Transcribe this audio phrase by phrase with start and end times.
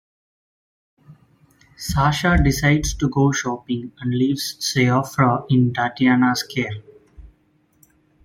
[1.77, 6.81] Sasha decides to go shopping and leaves Sioffra in Tatiana's care.